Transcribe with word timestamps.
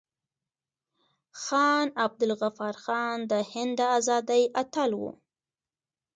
خان 1.41 1.85
عبدالغفار 2.05 2.75
خان 2.83 3.17
د 3.31 3.33
هند 3.51 3.73
د 3.79 3.81
ازادۍ 3.97 4.43
اتل 4.61 4.91
و. 4.99 5.03